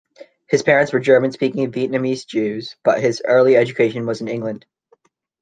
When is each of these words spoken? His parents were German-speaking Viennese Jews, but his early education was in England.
His 0.47 0.63
parents 0.63 0.91
were 0.91 0.99
German-speaking 0.99 1.69
Viennese 1.71 2.25
Jews, 2.25 2.75
but 2.83 3.01
his 3.03 3.21
early 3.23 3.55
education 3.55 4.07
was 4.07 4.19
in 4.19 4.27
England. 4.29 4.65